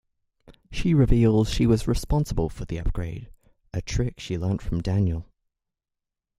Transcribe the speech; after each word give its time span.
She 0.71 0.95
reveals 0.95 1.49
she 1.53 1.67
was 1.67 1.87
responsible 1.87 2.49
for 2.49 2.65
the 2.65 2.79
upgrade, 2.79 3.29
a 3.71 3.83
trick 3.83 4.19
she 4.19 4.35
learned 4.35 4.63
from 4.63 4.81
Daniel. 4.81 5.27